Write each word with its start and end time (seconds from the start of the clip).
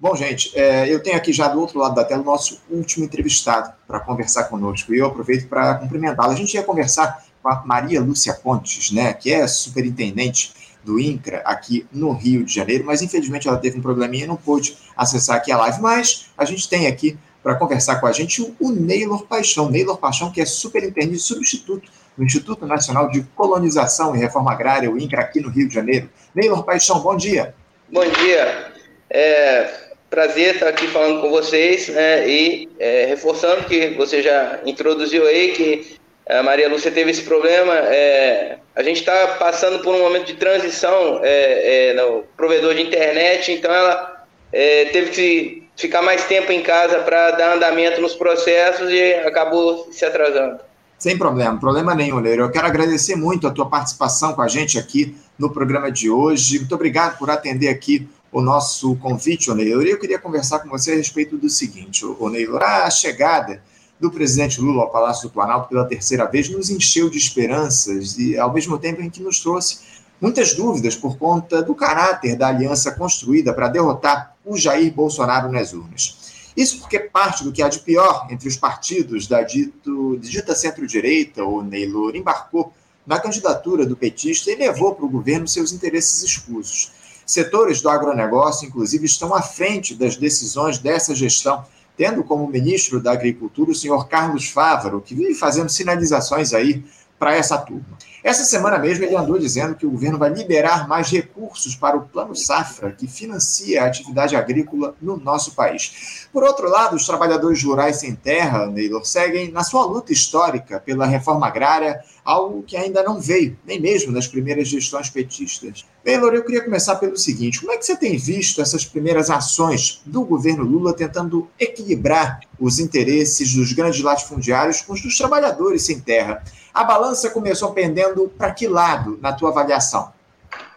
Bom, 0.00 0.14
gente, 0.14 0.56
é, 0.56 0.88
eu 0.88 1.02
tenho 1.02 1.16
aqui 1.16 1.32
já 1.32 1.48
do 1.48 1.60
outro 1.60 1.80
lado 1.80 1.96
da 1.96 2.04
tela 2.04 2.22
o 2.22 2.24
nosso 2.24 2.60
último 2.70 3.04
entrevistado 3.04 3.72
para 3.84 3.98
conversar 3.98 4.44
conosco. 4.44 4.94
E 4.94 4.98
eu 4.98 5.06
aproveito 5.06 5.48
para 5.48 5.74
cumprimentá-lo. 5.74 6.30
A 6.30 6.36
gente 6.36 6.54
ia 6.54 6.62
conversar 6.62 7.24
com 7.42 7.48
a 7.48 7.64
Maria 7.66 8.00
Lúcia 8.00 8.32
Pontes, 8.32 8.92
né, 8.92 9.12
que 9.12 9.32
é 9.32 9.46
superintendente 9.48 10.52
do 10.84 11.00
INCRA 11.00 11.42
aqui 11.44 11.84
no 11.92 12.12
Rio 12.12 12.44
de 12.44 12.54
Janeiro, 12.54 12.84
mas 12.84 13.02
infelizmente 13.02 13.48
ela 13.48 13.58
teve 13.58 13.78
um 13.78 13.82
probleminha 13.82 14.24
e 14.24 14.26
não 14.28 14.36
pôde 14.36 14.78
acessar 14.96 15.36
aqui 15.36 15.50
a 15.50 15.58
live. 15.58 15.80
Mas 15.80 16.26
a 16.38 16.44
gente 16.44 16.68
tem 16.68 16.86
aqui 16.86 17.18
para 17.42 17.56
conversar 17.56 17.96
com 17.96 18.06
a 18.06 18.12
gente 18.12 18.54
o 18.60 18.70
Neylor 18.70 19.26
Paixão. 19.26 19.68
Neylor 19.68 19.98
Paixão, 19.98 20.30
que 20.30 20.40
é 20.40 20.46
superintendente 20.46 21.18
substituto 21.18 21.90
do 22.16 22.24
Instituto 22.24 22.64
Nacional 22.66 23.10
de 23.10 23.22
Colonização 23.34 24.14
e 24.14 24.18
Reforma 24.18 24.52
Agrária, 24.52 24.90
o 24.90 24.96
INCRA, 24.96 25.22
aqui 25.22 25.40
no 25.40 25.48
Rio 25.48 25.68
de 25.68 25.74
Janeiro. 25.74 26.08
Neylor 26.32 26.62
Paixão, 26.62 27.00
bom 27.00 27.16
dia. 27.16 27.52
Bom 27.92 28.08
dia. 28.08 28.72
É, 29.10 29.87
prazer 30.10 30.54
estar 30.54 30.68
aqui 30.68 30.86
falando 30.86 31.20
com 31.20 31.30
vocês 31.30 31.88
né, 31.88 32.28
e 32.28 32.68
é, 32.78 33.06
reforçando 33.06 33.64
que 33.64 33.88
você 33.90 34.22
já 34.22 34.60
introduziu 34.64 35.26
aí 35.26 35.52
que 35.52 35.98
a 36.28 36.42
Maria 36.42 36.68
Lúcia 36.68 36.90
teve 36.90 37.10
esse 37.10 37.22
problema. 37.22 37.74
É, 37.74 38.58
a 38.74 38.82
gente 38.82 38.98
está 38.98 39.36
passando 39.38 39.82
por 39.82 39.94
um 39.94 40.00
momento 40.00 40.26
de 40.26 40.34
transição 40.34 41.20
é, 41.22 41.90
é, 41.90 41.94
no 41.94 42.24
provedor 42.36 42.74
de 42.74 42.82
internet, 42.82 43.50
então 43.52 43.72
ela 43.72 44.24
é, 44.52 44.86
teve 44.86 45.10
que 45.10 45.68
ficar 45.76 46.02
mais 46.02 46.24
tempo 46.24 46.52
em 46.52 46.62
casa 46.62 46.98
para 47.00 47.30
dar 47.32 47.56
andamento 47.56 48.00
nos 48.00 48.14
processos 48.14 48.90
e 48.90 49.14
acabou 49.14 49.88
se 49.90 50.04
atrasando. 50.04 50.60
Sem 50.98 51.16
problema, 51.16 51.58
problema 51.60 51.94
nenhum, 51.94 52.18
Leiro. 52.18 52.42
Eu 52.42 52.50
quero 52.50 52.66
agradecer 52.66 53.14
muito 53.14 53.46
a 53.46 53.52
tua 53.52 53.70
participação 53.70 54.32
com 54.32 54.42
a 54.42 54.48
gente 54.48 54.78
aqui 54.78 55.16
no 55.38 55.52
programa 55.52 55.92
de 55.92 56.10
hoje. 56.10 56.58
Muito 56.58 56.74
obrigado 56.74 57.16
por 57.18 57.30
atender 57.30 57.68
aqui 57.68 58.08
o 58.30 58.40
nosso 58.40 58.96
convite, 58.96 59.50
Oneilor. 59.50 59.84
Eu 59.84 59.98
queria 59.98 60.18
conversar 60.18 60.60
com 60.60 60.68
você 60.68 60.92
a 60.92 60.96
respeito 60.96 61.36
do 61.36 61.48
seguinte, 61.48 62.04
Oneilor. 62.04 62.62
A 62.62 62.90
chegada 62.90 63.62
do 63.98 64.10
presidente 64.10 64.60
Lula 64.60 64.82
ao 64.82 64.90
Palácio 64.90 65.28
do 65.28 65.32
Planalto 65.32 65.68
pela 65.68 65.84
terceira 65.84 66.24
vez 66.26 66.48
nos 66.48 66.70
encheu 66.70 67.10
de 67.10 67.18
esperanças 67.18 68.18
e, 68.18 68.38
ao 68.38 68.52
mesmo 68.52 68.78
tempo, 68.78 69.02
em 69.02 69.10
que 69.10 69.22
nos 69.22 69.40
trouxe 69.40 69.78
muitas 70.20 70.54
dúvidas 70.54 70.94
por 70.94 71.16
conta 71.16 71.62
do 71.62 71.74
caráter 71.74 72.36
da 72.36 72.48
aliança 72.48 72.92
construída 72.92 73.52
para 73.52 73.68
derrotar 73.68 74.36
o 74.44 74.56
Jair 74.56 74.92
Bolsonaro 74.92 75.50
nas 75.50 75.72
urnas. 75.72 76.52
Isso 76.56 76.80
porque 76.80 76.98
parte 76.98 77.44
do 77.44 77.52
que 77.52 77.62
há 77.62 77.68
de 77.68 77.78
pior 77.78 78.26
entre 78.30 78.48
os 78.48 78.56
partidos 78.56 79.28
da 79.28 79.42
dito, 79.42 80.18
dita 80.18 80.54
centro-direita, 80.56 81.44
o 81.44 81.62
Neylor, 81.62 82.16
embarcou 82.16 82.72
na 83.06 83.18
candidatura 83.20 83.86
do 83.86 83.96
petista 83.96 84.50
e 84.50 84.56
levou 84.56 84.94
para 84.94 85.06
o 85.06 85.08
governo 85.08 85.46
seus 85.46 85.72
interesses 85.72 86.22
escusos. 86.22 86.90
Setores 87.28 87.82
do 87.82 87.90
agronegócio, 87.90 88.66
inclusive, 88.66 89.04
estão 89.04 89.34
à 89.34 89.42
frente 89.42 89.94
das 89.94 90.16
decisões 90.16 90.78
dessa 90.78 91.14
gestão, 91.14 91.62
tendo 91.94 92.24
como 92.24 92.48
ministro 92.48 93.02
da 93.02 93.12
Agricultura 93.12 93.70
o 93.70 93.74
senhor 93.74 94.08
Carlos 94.08 94.48
Fávaro, 94.48 95.02
que 95.02 95.14
vive 95.14 95.34
fazendo 95.34 95.68
sinalizações 95.68 96.54
aí 96.54 96.82
para 97.18 97.34
essa 97.36 97.58
turma. 97.58 97.98
Essa 98.22 98.44
semana 98.44 98.78
mesmo 98.78 99.04
ele 99.04 99.14
andou 99.14 99.38
dizendo 99.38 99.76
que 99.76 99.86
o 99.86 99.90
governo 99.90 100.18
vai 100.18 100.30
liberar 100.30 100.88
mais 100.88 101.08
recursos 101.08 101.76
para 101.76 101.96
o 101.96 102.02
Plano 102.02 102.34
Safra, 102.34 102.90
que 102.90 103.06
financia 103.06 103.82
a 103.82 103.86
atividade 103.86 104.34
agrícola 104.34 104.96
no 105.00 105.16
nosso 105.16 105.54
país. 105.54 106.26
Por 106.32 106.42
outro 106.42 106.68
lado, 106.68 106.96
os 106.96 107.06
trabalhadores 107.06 107.62
rurais 107.62 107.96
sem 107.96 108.16
terra, 108.16 108.66
Neylor, 108.66 109.06
seguem 109.06 109.52
na 109.52 109.62
sua 109.62 109.84
luta 109.86 110.12
histórica 110.12 110.80
pela 110.80 111.06
reforma 111.06 111.46
agrária, 111.46 112.02
algo 112.24 112.62
que 112.64 112.76
ainda 112.76 113.04
não 113.04 113.20
veio, 113.20 113.56
nem 113.64 113.80
mesmo 113.80 114.10
nas 114.10 114.26
primeiras 114.26 114.66
gestões 114.66 115.08
petistas. 115.08 115.86
Neylor, 116.04 116.34
eu 116.34 116.44
queria 116.44 116.64
começar 116.64 116.96
pelo 116.96 117.16
seguinte: 117.16 117.60
como 117.60 117.72
é 117.72 117.76
que 117.76 117.86
você 117.86 117.96
tem 117.96 118.16
visto 118.16 118.60
essas 118.60 118.84
primeiras 118.84 119.30
ações 119.30 120.02
do 120.04 120.24
governo 120.24 120.64
Lula 120.64 120.92
tentando 120.92 121.48
equilibrar 121.58 122.40
os 122.58 122.80
interesses 122.80 123.54
dos 123.54 123.72
grandes 123.72 124.02
latifundiários 124.02 124.82
com 124.82 124.92
os 124.92 125.02
dos 125.02 125.16
trabalhadores 125.16 125.82
sem 125.82 126.00
terra? 126.00 126.42
A 126.72 126.84
balança 126.84 127.30
começou 127.30 127.72
pendendo 127.72 128.32
para 128.36 128.52
que 128.52 128.66
lado, 128.66 129.18
na 129.20 129.32
tua 129.32 129.50
avaliação? 129.50 130.12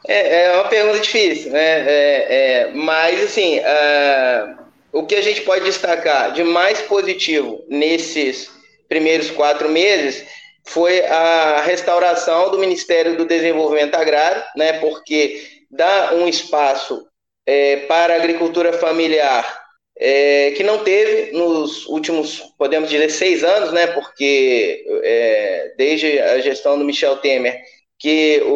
É, 0.08 0.46
é 0.46 0.56
uma 0.56 0.68
pergunta 0.68 1.00
difícil, 1.00 1.52
né? 1.52 1.60
É, 1.60 2.28
é, 2.30 2.72
mas, 2.74 3.24
assim, 3.24 3.60
uh, 3.60 4.58
o 4.92 5.06
que 5.06 5.16
a 5.16 5.22
gente 5.22 5.42
pode 5.42 5.64
destacar 5.64 6.32
de 6.34 6.44
mais 6.44 6.82
positivo 6.82 7.64
nesses 7.70 8.50
primeiros 8.90 9.30
quatro 9.30 9.70
meses 9.70 10.26
foi 10.64 11.06
a 11.06 11.62
restauração 11.62 12.52
do 12.52 12.60
Ministério 12.60 13.16
do 13.16 13.26
Desenvolvimento 13.26 13.96
Agrário, 13.96 14.44
né? 14.56 14.74
Porque 14.74 15.44
dá 15.70 16.14
um 16.14 16.28
espaço 16.28 17.08
é, 17.46 17.78
para 17.88 18.14
a 18.14 18.18
agricultura 18.18 18.74
familiar 18.74 19.62
é, 19.98 20.52
que 20.52 20.64
não 20.64 20.84
teve 20.84 21.32
nos 21.32 21.86
últimos, 21.88 22.42
podemos 22.58 22.90
dizer, 22.90 23.10
seis 23.10 23.44
anos, 23.44 23.72
né, 23.72 23.88
porque 23.88 24.86
é, 25.04 25.74
desde 25.78 26.20
a 26.20 26.40
gestão 26.40 26.78
do 26.78 26.86
Michel 26.86 27.18
Temer, 27.18 27.60
que 28.00 28.42
o, 28.46 28.54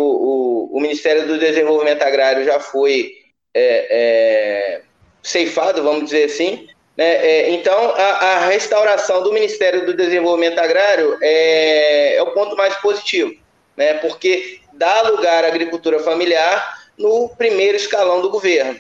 o, 0.72 0.78
o 0.78 0.82
Ministério 0.82 1.28
do 1.28 1.38
Desenvolvimento 1.38 2.02
Agrário 2.02 2.44
já 2.44 2.60
foi 2.60 3.12
é, 3.54 3.88
é 3.90 4.82
ceifado, 5.22 5.84
vamos 5.84 6.06
dizer 6.06 6.26
assim. 6.26 6.68
Né, 6.98 7.26
é, 7.26 7.50
então, 7.52 7.92
a, 7.96 8.04
a, 8.04 8.46
restauração 8.48 9.22
do 9.22 9.34
Ministério 9.34 9.86
do 9.86 9.94
Desenvolvimento 9.94 10.60
Agrário 10.60 11.18
é, 11.22 12.16
é 12.16 12.22
o 12.24 12.32
ponto 12.32 12.56
mais 12.56 12.74
positivo, 12.78 13.36
né, 13.76 13.96
porque 13.96 14.60
dá 14.74 15.02
lugar 15.02 15.44
à 15.44 15.48
agricultura 15.48 16.00
familiar 16.00 16.86
no 16.98 17.30
primeiro 17.38 17.76
escalão 17.76 18.22
do 18.22 18.30
governo. 18.30 18.80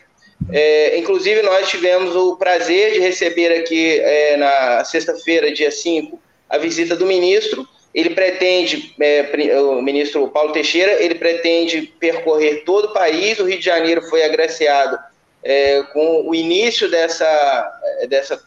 É, 0.51 0.97
inclusive, 0.97 1.41
nós 1.41 1.69
tivemos 1.69 2.15
o 2.15 2.37
prazer 2.37 2.93
de 2.93 2.99
receber 2.99 3.51
aqui 3.59 3.99
é, 3.99 4.37
na 4.37 4.83
sexta-feira, 4.83 5.51
dia 5.51 5.71
5, 5.71 6.19
a 6.49 6.57
visita 6.57 6.95
do 6.95 7.05
ministro. 7.05 7.67
Ele 7.93 8.09
pretende, 8.09 8.93
é, 8.99 9.59
o 9.59 9.81
ministro 9.81 10.27
Paulo 10.27 10.51
Teixeira, 10.51 11.01
ele 11.03 11.15
pretende 11.15 11.81
percorrer 11.99 12.63
todo 12.65 12.85
o 12.85 12.93
país. 12.93 13.39
O 13.39 13.45
Rio 13.45 13.57
de 13.57 13.65
Janeiro 13.65 14.01
foi 14.03 14.23
agraciado 14.23 14.99
é, 15.43 15.81
com 15.93 16.27
o 16.27 16.35
início 16.35 16.89
dessa, 16.89 17.79
dessa, 18.09 18.41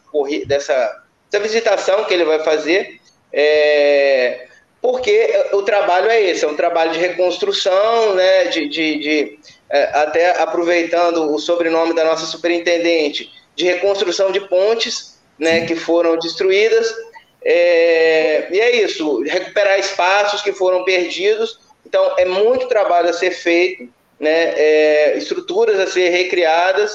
dessa, 0.45 1.03
dessa 1.31 1.43
visitação 1.43 2.05
que 2.05 2.13
ele 2.13 2.25
vai 2.25 2.43
fazer. 2.43 2.99
É, 3.33 4.47
porque 4.81 5.29
o 5.51 5.61
trabalho 5.63 6.09
é 6.09 6.21
esse, 6.21 6.45
é 6.45 6.47
um 6.47 6.55
trabalho 6.55 6.91
de 6.91 6.99
reconstrução, 6.99 8.15
né, 8.15 8.45
de, 8.45 8.67
de, 8.69 8.99
de 8.99 9.39
até 9.71 10.41
aproveitando 10.41 11.33
o 11.33 11.39
sobrenome 11.39 11.93
da 11.93 12.03
nossa 12.03 12.25
superintendente, 12.25 13.31
de 13.55 13.65
reconstrução 13.65 14.31
de 14.31 14.41
pontes 14.41 15.19
né, 15.37 15.65
que 15.65 15.75
foram 15.75 16.17
destruídas. 16.17 16.93
É, 17.43 18.47
e 18.51 18.59
é 18.59 18.83
isso, 18.83 19.21
recuperar 19.23 19.79
espaços 19.79 20.41
que 20.41 20.51
foram 20.51 20.83
perdidos. 20.83 21.59
Então, 21.85 22.15
é 22.17 22.25
muito 22.25 22.67
trabalho 22.67 23.09
a 23.09 23.13
ser 23.13 23.31
feito, 23.31 23.87
né, 24.19 24.53
é, 24.55 25.17
estruturas 25.17 25.79
a 25.79 25.87
ser 25.87 26.09
recriadas. 26.09 26.91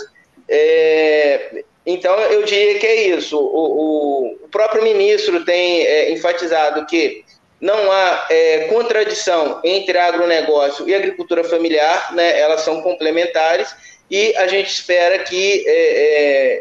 É, 0.49 1.65
então, 1.87 2.19
eu 2.19 2.45
diria 2.45 2.79
que 2.79 2.87
é 2.87 3.09
isso. 3.09 3.39
O, 3.39 3.43
o, 3.43 4.35
o 4.45 4.49
próprio 4.49 4.83
ministro 4.83 5.45
tem 5.45 5.83
é, 5.83 6.13
enfatizado 6.13 6.87
que 6.87 7.25
não 7.65 7.91
há 7.91 8.27
é, 8.29 8.69
contradição 8.69 9.59
entre 9.65 9.97
agronegócio 9.97 10.87
e 10.87 10.95
agricultura 10.95 11.43
familiar, 11.43 12.15
né? 12.15 12.39
elas 12.39 12.61
são 12.61 12.83
complementares 12.83 13.75
e 14.11 14.37
a 14.37 14.47
gente 14.47 14.69
espera 14.69 15.21
que 15.21 15.65
é, 15.67 15.73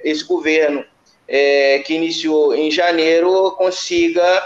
é, 0.05 0.09
esse 0.09 0.23
governo 0.23 0.81
é, 1.27 1.79
que 1.79 1.93
iniciou 1.93 2.55
em 2.55 2.71
janeiro 2.71 3.51
consiga 3.57 4.41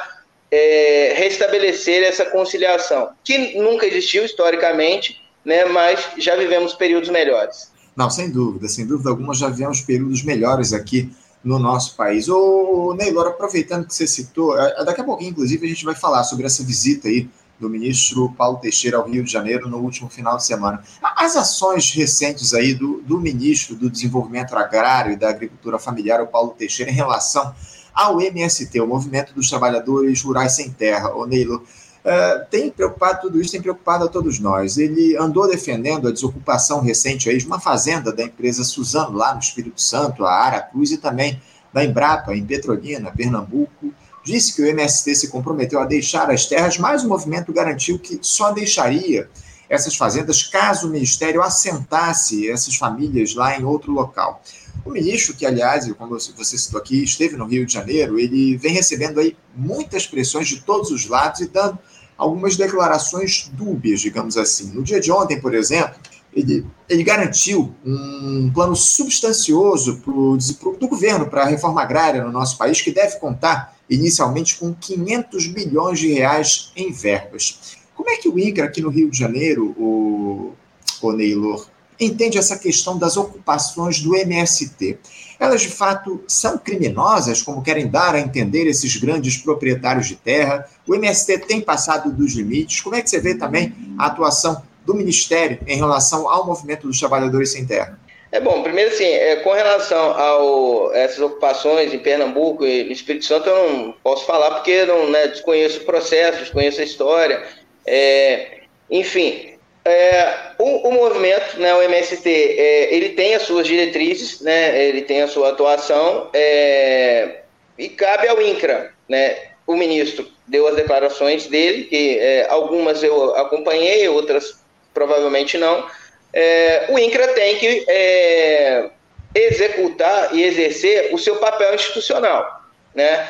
é, 0.50 1.14
restabelecer 1.16 2.02
essa 2.02 2.26
conciliação, 2.26 3.12
que 3.24 3.56
nunca 3.56 3.86
existiu 3.86 4.26
historicamente, 4.26 5.22
né? 5.46 5.64
mas 5.66 6.10
já 6.18 6.36
vivemos 6.36 6.74
períodos 6.74 7.10
melhores. 7.10 7.72
Não, 7.96 8.10
sem 8.10 8.32
dúvida, 8.32 8.68
sem 8.68 8.88
dúvida 8.88 9.12
alguma, 9.12 9.36
já 9.36 9.48
vivemos 9.48 9.82
períodos 9.82 10.24
melhores 10.24 10.74
aqui 10.74 11.08
no 11.48 11.58
nosso 11.58 11.96
país. 11.96 12.28
Ô, 12.28 12.94
Neylor, 12.94 13.28
aproveitando 13.28 13.88
que 13.88 13.96
você 13.96 14.06
citou, 14.06 14.54
daqui 14.86 15.00
a 15.00 15.04
pouquinho, 15.04 15.32
inclusive, 15.32 15.66
a 15.66 15.70
gente 15.70 15.86
vai 15.86 15.96
falar 15.96 16.24
sobre 16.26 16.46
essa 16.46 16.62
visita 16.64 17.08
aí 17.08 17.30
do 17.58 17.70
ministro 17.70 18.30
Paulo 18.38 18.58
Teixeira 18.58 18.98
ao 18.98 19.10
Rio 19.10 19.24
de 19.24 19.32
Janeiro 19.32 19.70
no 19.70 19.78
último 19.78 20.10
final 20.10 20.36
de 20.36 20.46
semana. 20.46 20.84
As 21.02 21.36
ações 21.38 21.92
recentes 21.92 22.54
aí 22.54 22.74
do, 22.74 23.02
do 23.02 23.18
ministro 23.18 23.76
do 23.76 23.90
Desenvolvimento 23.90 24.56
Agrário 24.56 25.14
e 25.14 25.16
da 25.16 25.30
Agricultura 25.30 25.80
Familiar, 25.80 26.22
o 26.22 26.28
Paulo 26.28 26.54
Teixeira, 26.56 26.92
em 26.92 26.94
relação 26.94 27.56
ao 27.94 28.22
MST, 28.22 28.80
o 28.82 28.86
Movimento 28.86 29.34
dos 29.34 29.50
Trabalhadores 29.50 30.22
Rurais 30.22 30.54
Sem 30.54 30.70
Terra, 30.70 31.16
ô 31.16 31.26
Neylor, 31.26 31.64
Uh, 32.08 32.46
tem 32.50 32.72
preocupado 32.72 33.20
tudo 33.20 33.42
isso, 33.42 33.52
tem 33.52 33.62
preocupado 33.62 34.06
a 34.06 34.08
todos 34.08 34.40
nós. 34.40 34.78
Ele 34.78 35.18
andou 35.18 35.46
defendendo 35.46 36.08
a 36.08 36.12
desocupação 36.12 36.80
recente 36.80 37.30
aí 37.30 37.38
de 37.38 37.46
uma 37.46 37.60
fazenda 37.60 38.14
da 38.14 38.24
empresa 38.24 38.64
Suzano, 38.64 39.18
lá 39.18 39.34
no 39.34 39.42
Espírito 39.42 39.82
Santo, 39.82 40.24
a 40.26 40.32
Aracruz, 40.32 40.92
e 40.92 40.98
também 40.98 41.42
da 41.74 41.84
Embrapa, 41.84 42.34
em 42.34 42.46
Petrolina, 42.46 43.12
Pernambuco. 43.12 43.94
Disse 44.24 44.56
que 44.56 44.62
o 44.62 44.66
MST 44.66 45.16
se 45.16 45.28
comprometeu 45.28 45.82
a 45.82 45.86
deixar 45.86 46.32
as 46.32 46.46
terras, 46.46 46.78
mas 46.78 47.04
o 47.04 47.10
movimento 47.10 47.52
garantiu 47.52 48.00
que 48.00 48.18
só 48.22 48.54
deixaria 48.54 49.30
essas 49.70 49.98
fazendas 49.98 50.44
caso 50.44 50.88
o 50.88 50.90
Ministério 50.90 51.42
assentasse 51.42 52.50
essas 52.50 52.78
famílias 52.78 53.36
lá 53.36 53.60
em 53.60 53.66
outro 53.66 53.92
local. 53.92 54.42
O 54.86 54.92
ministro, 54.92 55.36
que 55.36 55.46
aliás, 55.46 55.92
como 55.94 56.18
você 56.18 56.58
citou 56.58 56.80
aqui, 56.80 57.04
esteve 57.04 57.36
no 57.36 57.46
Rio 57.46 57.66
de 57.66 57.74
Janeiro, 57.74 58.18
ele 58.18 58.56
vem 58.56 58.72
recebendo 58.72 59.20
aí 59.20 59.36
muitas 59.54 60.08
pressões 60.08 60.48
de 60.48 60.62
todos 60.62 60.90
os 60.92 61.06
lados 61.08 61.42
e 61.42 61.48
dando 61.48 61.78
algumas 62.18 62.58
declarações 62.58 63.50
dúbias, 63.54 64.02
digamos 64.02 64.38
assim. 64.38 64.72
No 64.72 64.84
dia 64.84 65.00
de 65.00 65.12
ontem, 65.12 65.40
por 65.40 65.54
exemplo, 65.54 66.00
ele, 66.34 66.66
ele 66.90 67.04
garantiu 67.04 67.74
um 67.86 68.52
plano 68.54 68.76
substancioso 68.76 69.98
pro, 69.98 70.38
do 70.80 70.88
governo 70.88 71.28
para 71.28 71.44
a 71.44 71.48
reforma 71.48 71.82
agrária 71.82 72.24
no 72.24 72.32
nosso 72.32 72.58
país, 72.58 72.82
que 72.82 72.92
deve 72.92 73.18
contar 73.18 73.76
inicialmente 73.90 74.58
com 74.58 74.74
500 74.74 75.48
bilhões 75.48 76.00
de 76.00 76.12
reais 76.12 76.72
em 76.76 76.92
verbas. 76.92 77.78
Como 77.96 78.10
é 78.10 78.18
que 78.18 78.30
o 78.30 78.38
INCRA 78.38 78.66
aqui 78.66 78.82
no 78.82 78.90
Rio 78.90 79.10
de 79.10 79.18
Janeiro, 79.18 79.74
o, 79.78 80.54
o 81.02 81.12
Neylor, 81.12 81.66
entende 82.00 82.38
essa 82.38 82.58
questão 82.58 82.98
das 82.98 83.18
ocupações 83.18 84.00
do 84.00 84.16
MST? 84.16 85.00
Elas 85.40 85.62
de 85.62 85.70
fato 85.70 86.24
são 86.28 86.58
criminosas, 86.58 87.42
como 87.42 87.64
querem 87.64 87.88
dar 87.88 88.16
a 88.16 88.20
entender 88.20 88.68
esses 88.68 88.96
grandes 88.98 89.38
proprietários 89.38 90.08
de 90.08 90.16
terra? 90.16 90.68
O 90.88 90.96
MST 90.96 91.40
tem 91.40 91.62
passado 91.62 92.12
dos 92.12 92.34
limites? 92.34 92.82
Como 92.82 92.96
é 92.96 93.02
que 93.02 93.10
você 93.10 93.20
vê 93.20 93.36
também 93.36 93.74
a 93.98 94.08
atuação 94.08 94.64
do 94.86 94.96
Ministério 94.96 95.60
em 95.68 95.78
relação 95.78 96.30
ao 96.30 96.46
movimento 96.46 96.88
dos 96.88 97.00
trabalhadores 97.00 97.52
sem 97.52 97.66
terra? 97.66 98.00
É 98.32 98.42
bom, 98.42 98.62
primeiro 98.62 98.92
assim, 98.92 99.06
é, 99.06 99.38
com 99.38 99.54
relação 99.54 100.12
a 100.12 100.98
essas 100.98 101.20
ocupações 101.20 101.94
em 101.94 102.00
Pernambuco 102.00 102.66
e 102.66 102.84
no 102.84 102.92
Espírito 102.92 103.26
Santo, 103.26 103.48
eu 103.48 103.72
não 103.72 103.96
posso 104.04 104.26
falar 104.26 104.52
porque 104.52 104.86
não 104.86 105.10
né, 105.10 105.28
desconheço 105.28 105.82
o 105.82 105.86
processo, 105.86 106.40
desconheço 106.40 106.82
a 106.82 106.84
história. 106.84 107.44
É, 107.86 108.60
enfim, 108.90 109.57
é, 109.88 110.52
o, 110.58 110.90
o, 110.90 110.92
movimento, 110.92 111.60
né, 111.60 111.74
o 111.74 111.82
MST, 111.82 112.30
é, 112.30 112.94
ele 112.94 113.10
tem 113.10 113.36
as 113.36 113.44
suas 113.44 113.66
diretrizes, 113.66 114.42
né, 114.42 114.88
ele 114.88 115.02
tem 115.02 115.22
a 115.22 115.28
sua 115.28 115.50
atuação, 115.50 116.30
é, 116.34 117.42
e 117.78 117.88
cabe 117.90 118.28
ao 118.28 118.42
INCRA, 118.42 118.94
né, 119.08 119.38
o 119.66 119.76
ministro 119.76 120.28
deu 120.46 120.68
as 120.68 120.76
declarações 120.76 121.48
dele, 121.48 121.86
que 121.86 122.20
é, 122.20 122.48
algumas 122.50 123.02
eu 123.02 123.36
acompanhei, 123.36 124.08
outras 124.10 124.60
provavelmente 124.94 125.58
não, 125.58 125.88
é, 126.34 126.88
o 126.90 127.00
INCRA 127.00 127.30
tem 127.30 127.58
que 127.58 127.86
é, 127.88 128.90
executar 129.34 130.36
e 130.36 130.44
exercer 130.44 131.14
o 131.14 131.18
seu 131.18 131.38
papel 131.38 131.74
institucional. 131.76 132.62
Né? 132.94 133.28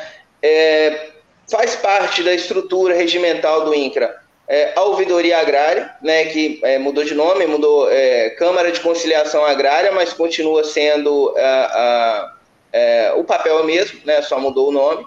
Faz 1.50 1.76
parte 1.76 2.22
da 2.22 2.32
estrutura 2.32 2.94
regimental 2.94 3.64
do 3.64 3.74
INCRA 3.74 4.27
é, 4.48 4.72
a 4.74 4.82
ouvidoria 4.82 5.38
agrária, 5.38 5.94
né, 6.02 6.24
que 6.26 6.58
é, 6.62 6.78
mudou 6.78 7.04
de 7.04 7.14
nome, 7.14 7.46
mudou 7.46 7.90
é, 7.90 8.30
Câmara 8.30 8.72
de 8.72 8.80
Conciliação 8.80 9.44
Agrária, 9.44 9.92
mas 9.92 10.12
continua 10.12 10.64
sendo 10.64 11.34
a, 11.36 12.32
a, 12.72 13.14
o 13.16 13.24
papel 13.24 13.62
mesmo, 13.64 14.00
né, 14.04 14.22
só 14.22 14.38
mudou 14.40 14.68
o 14.68 14.72
nome, 14.72 15.06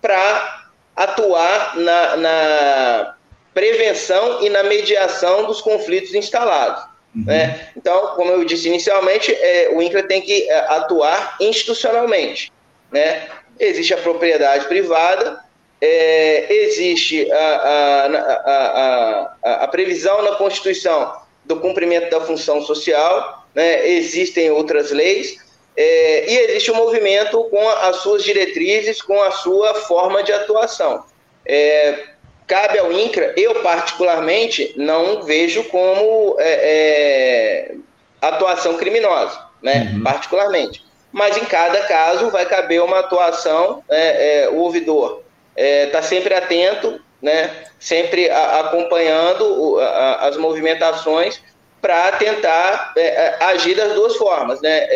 para 0.00 0.64
atuar 0.94 1.76
na, 1.76 2.16
na 2.16 3.14
prevenção 3.54 4.42
e 4.42 4.50
na 4.50 4.62
mediação 4.62 5.46
dos 5.46 5.60
conflitos 5.60 6.14
instalados. 6.14 6.82
Uhum. 7.14 7.24
Né? 7.26 7.68
Então, 7.76 8.08
como 8.08 8.30
eu 8.32 8.44
disse 8.44 8.68
inicialmente, 8.68 9.32
é, 9.32 9.70
o 9.72 9.80
INCRA 9.80 10.02
tem 10.02 10.20
que 10.20 10.50
é, 10.50 10.58
atuar 10.58 11.36
institucionalmente. 11.40 12.52
Né? 12.90 13.28
Existe 13.58 13.94
a 13.94 13.98
propriedade 13.98 14.66
privada, 14.66 15.43
é, 15.86 16.46
existe 16.48 17.30
a, 17.30 17.36
a, 17.36 19.36
a, 19.42 19.64
a, 19.64 19.68
previsão 19.68 20.22
na 20.22 20.36
Constituição 20.36 21.12
do 21.44 21.60
cumprimento 21.60 22.08
da 22.08 22.22
função 22.22 22.62
social, 22.62 23.46
né? 23.54 23.86
existem 23.86 24.50
outras 24.50 24.90
leis, 24.90 25.36
é, 25.76 26.30
e 26.30 26.38
existe 26.38 26.70
o 26.70 26.74
um 26.74 26.78
movimento 26.78 27.44
com 27.50 27.68
as 27.68 27.96
suas 27.96 28.24
diretrizes, 28.24 29.02
com 29.02 29.20
a 29.20 29.30
sua 29.30 29.74
forma 29.74 30.22
de 30.22 30.32
atuação. 30.32 31.04
É, 31.44 32.14
Cabe 32.46 32.78
ao 32.78 32.92
INCRA, 32.92 33.32
eu 33.38 33.62
particularmente 33.62 34.74
não 34.76 35.22
vejo 35.22 35.64
como 35.64 36.36
é, 36.38 36.60
é, 36.62 37.74
atuação 38.20 38.76
criminosa, 38.76 39.40
né? 39.62 39.90
Uhum. 39.94 40.02
Particularmente. 40.02 40.84
Mas 41.10 41.38
em 41.38 41.44
cada 41.46 41.80
caso 41.86 42.30
vai 42.30 42.44
caber 42.44 42.82
uma 42.82 42.98
atuação, 42.98 43.82
é, 43.88 44.46
o 44.52 44.56
ouvidor 44.56 45.23
está 45.56 45.98
é, 45.98 46.02
sempre 46.02 46.34
atento, 46.34 47.00
né? 47.22 47.50
Sempre 47.78 48.30
a, 48.30 48.60
acompanhando 48.60 49.78
a, 49.80 50.26
as 50.26 50.36
movimentações 50.36 51.40
para 51.80 52.12
tentar 52.12 52.92
é, 52.96 53.36
agir 53.40 53.74
das 53.74 53.92
duas 53.92 54.16
formas, 54.16 54.60
né? 54.60 54.88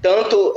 tanto 0.00 0.54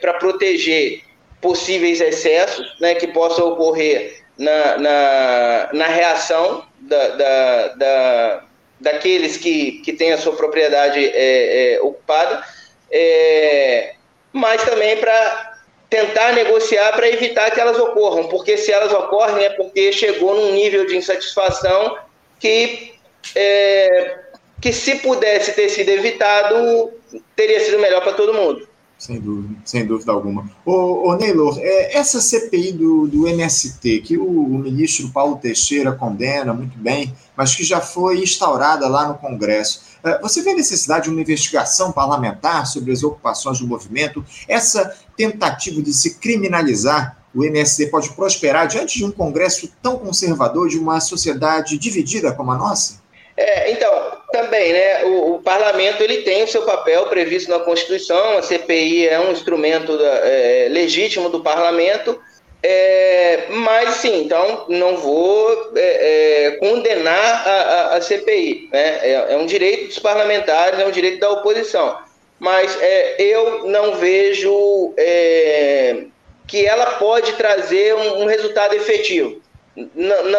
para 0.00 0.14
proteger 0.14 1.02
possíveis 1.40 2.00
excessos, 2.00 2.76
né, 2.80 2.94
que 2.94 3.06
possam 3.06 3.48
ocorrer 3.48 4.22
na, 4.36 4.78
na, 4.78 5.68
na 5.72 5.86
reação 5.86 6.64
da, 6.80 7.08
da, 7.08 7.68
da, 7.68 8.44
daqueles 8.80 9.36
que, 9.36 9.82
que 9.84 9.92
têm 9.92 10.12
a 10.12 10.18
sua 10.18 10.34
propriedade 10.34 11.04
é, 11.04 11.74
é, 11.74 11.80
ocupada, 11.80 12.42
é, 12.90 13.94
mas 14.32 14.62
também 14.64 14.96
para 14.96 15.49
tentar 15.90 16.32
negociar 16.32 16.92
para 16.92 17.08
evitar 17.08 17.50
que 17.50 17.60
elas 17.60 17.78
ocorram, 17.78 18.28
porque 18.28 18.56
se 18.56 18.70
elas 18.70 18.92
ocorrem 18.92 19.44
é 19.44 19.50
porque 19.50 19.92
chegou 19.92 20.36
num 20.36 20.52
nível 20.52 20.86
de 20.86 20.96
insatisfação 20.96 21.98
que, 22.38 22.94
é, 23.34 24.20
que 24.60 24.72
se 24.72 24.96
pudesse 24.96 25.52
ter 25.52 25.68
sido 25.68 25.88
evitado, 25.88 26.92
teria 27.34 27.58
sido 27.60 27.80
melhor 27.80 28.00
para 28.02 28.12
todo 28.12 28.32
mundo. 28.32 28.70
Sem 28.96 29.18
dúvida, 29.18 29.54
sem 29.64 29.86
dúvida 29.86 30.12
alguma. 30.12 30.48
Ô, 30.64 31.08
ô 31.08 31.16
Neylor, 31.16 31.58
é, 31.58 31.96
essa 31.96 32.20
CPI 32.20 32.72
do, 32.72 33.08
do 33.08 33.26
MST, 33.26 34.02
que 34.02 34.18
o, 34.18 34.24
o, 34.24 34.58
ministro 34.58 35.08
Paulo 35.08 35.38
Teixeira 35.38 35.92
condena 35.92 36.52
muito 36.52 36.78
bem, 36.78 37.12
mas 37.34 37.54
que 37.54 37.64
já 37.64 37.80
foi 37.80 38.18
instaurada 38.18 38.86
lá 38.88 39.08
no 39.08 39.14
Congresso, 39.14 39.89
você 40.20 40.42
vê 40.42 40.50
a 40.50 40.56
necessidade 40.56 41.04
de 41.04 41.10
uma 41.10 41.20
investigação 41.20 41.92
parlamentar 41.92 42.66
sobre 42.66 42.92
as 42.92 43.02
ocupações 43.02 43.58
do 43.58 43.66
movimento? 43.66 44.24
Essa 44.48 44.96
tentativa 45.16 45.82
de 45.82 45.92
se 45.92 46.18
criminalizar 46.18 47.20
o 47.34 47.44
MST 47.44 47.86
pode 47.86 48.10
prosperar 48.10 48.66
diante 48.66 48.98
de 48.98 49.04
um 49.04 49.10
Congresso 49.10 49.70
tão 49.82 49.98
conservador, 49.98 50.68
de 50.68 50.78
uma 50.78 51.00
sociedade 51.00 51.78
dividida 51.78 52.32
como 52.32 52.50
a 52.50 52.56
nossa? 52.56 53.00
É, 53.36 53.70
então, 53.70 53.90
também, 54.32 54.72
né? 54.72 55.04
O, 55.04 55.34
o, 55.36 55.42
parlamento 55.42 56.02
ele 56.02 56.18
tem 56.18 56.42
o 56.42 56.48
seu 56.48 56.62
papel 56.62 57.06
previsto 57.06 57.50
na 57.50 57.60
Constituição. 57.60 58.36
A 58.36 58.42
CPI 58.42 59.08
é 59.08 59.20
um 59.20 59.32
instrumento 59.32 59.96
da, 59.96 60.04
é, 60.04 60.68
legítimo 60.68 61.30
do 61.30 61.40
parlamento. 61.40 62.20
É, 62.62 63.46
mas 63.48 63.96
sim, 63.96 64.22
então 64.24 64.66
não 64.68 64.96
vou 64.98 65.72
é, 65.76 66.46
é 66.46 66.50
condenar 66.58 67.48
a, 67.48 67.50
a, 67.50 67.96
a 67.96 68.00
CPI. 68.00 68.68
Né? 68.72 68.98
É, 69.02 69.26
é, 69.30 69.36
um 69.36 69.46
direito 69.46 69.86
dos 69.86 69.98
parlamentares, 69.98 70.78
é 70.78 70.86
um 70.86 70.90
direito 70.90 71.20
da 71.20 71.30
oposição. 71.30 71.98
Mas 72.38 72.76
é, 72.80 73.16
eu 73.22 73.66
não 73.66 73.96
vejo 73.96 74.94
que 76.46 76.66
ela 76.66 76.86
pode 76.92 77.32
trazer 77.34 77.94
um, 77.94 78.22
um 78.22 78.26
resultado 78.26 78.74
efetivo. 78.74 79.40
N 79.76 79.88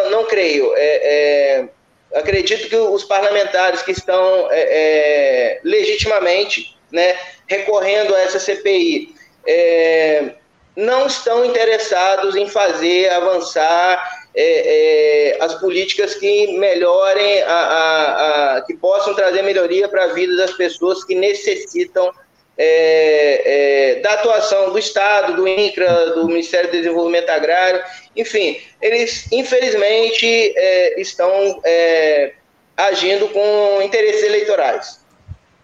não 0.09 0.25
creio. 0.25 0.73
é, 0.75 1.67
acredito 2.13 2.67
que 2.69 2.75
os 2.75 3.03
parlamentares 3.03 3.81
que 3.81 3.91
estão 3.91 4.49
é, 4.51 4.59
é, 4.61 5.59
legitimamente 5.63 6.77
né, 6.91 7.17
recorrendo 7.47 8.13
a 8.13 8.21
essa 8.21 8.39
CPI 8.39 9.15
é, 9.47 10.31
não 10.75 11.07
estão 11.07 11.45
interessados 11.45 12.35
em 12.35 12.47
fazer 12.47 13.09
avançar 13.09 14.21
é, 14.33 15.33
é, 15.33 15.43
as 15.43 15.55
políticas 15.55 16.15
que 16.15 16.57
melhorem, 16.57 17.41
a, 17.43 17.53
a, 17.53 18.55
a 18.57 18.61
que 18.61 18.73
possam 18.75 19.13
trazer 19.13 19.41
melhoria 19.41 19.89
para 19.89 20.05
a 20.05 20.13
vida 20.13 20.35
das 20.37 20.51
pessoas 20.53 21.03
que 21.03 21.15
necessitam 21.15 22.11
é, 22.57 23.95
é, 23.95 23.99
da 24.01 24.11
atuação 24.13 24.71
do 24.71 24.77
Estado, 24.77 25.35
do 25.35 25.47
INCRA, 25.47 26.11
do 26.11 26.27
Ministério 26.27 26.69
do 26.69 26.77
Desenvolvimento 26.77 27.29
Agrário, 27.29 27.83
enfim, 28.15 28.61
eles 28.81 29.29
infelizmente 29.31 30.25
é, 30.55 31.01
estão 31.01 31.59
é, 31.65 32.33
agindo 32.77 33.27
com 33.29 33.81
interesses 33.81 34.23
eleitorais. 34.23 35.00